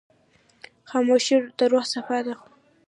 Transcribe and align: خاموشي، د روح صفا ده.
خاموشي، 0.89 1.37
د 1.57 1.59
روح 1.71 1.85
صفا 1.93 2.17
ده. 2.25 2.35